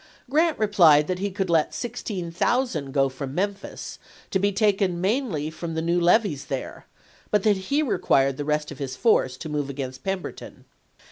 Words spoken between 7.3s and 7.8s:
that